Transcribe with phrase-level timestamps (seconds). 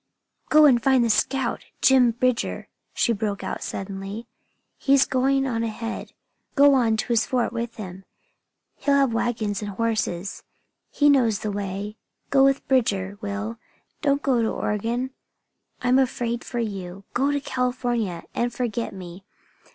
[0.49, 4.25] "Go find the scout Jim Bridger!" she broke out suddenly.
[4.79, 6.13] "He's going on ahead.
[6.55, 8.03] Go on to his fort with him
[8.77, 10.41] he'll have wagons and horses.
[10.89, 11.97] He knows the way.
[12.31, 13.59] Go with Bridger, Will!
[14.01, 15.11] Don't go to Oregon!
[15.83, 17.03] I'm afraid for you.
[17.13, 19.23] Go to California and forget me!